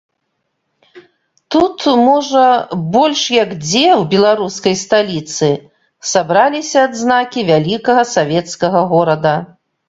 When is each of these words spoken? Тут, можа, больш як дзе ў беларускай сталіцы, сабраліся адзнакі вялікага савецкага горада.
Тут, 1.55 1.83
можа, 2.07 2.45
больш 2.95 3.21
як 3.33 3.51
дзе 3.65 3.83
ў 3.89 4.03
беларускай 4.13 4.75
сталіцы, 4.85 5.51
сабраліся 6.13 6.77
адзнакі 6.87 7.45
вялікага 7.53 8.03
савецкага 8.15 8.79
горада. 8.97 9.37